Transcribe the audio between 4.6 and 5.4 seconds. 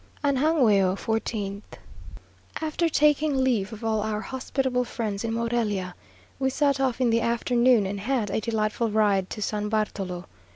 friends in